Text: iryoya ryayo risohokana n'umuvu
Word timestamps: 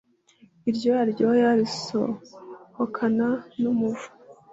iryoya 0.69 1.03
ryayo 1.11 1.49
risohokana 1.59 3.27
n'umuvu 3.61 4.07